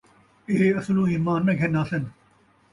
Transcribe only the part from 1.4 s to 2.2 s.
نہ گِھن آسِن۔